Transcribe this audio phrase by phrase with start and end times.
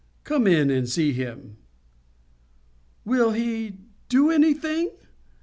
[0.23, 1.57] Come in and see him."
[3.05, 3.73] "Will he
[4.09, 4.89] do anything?"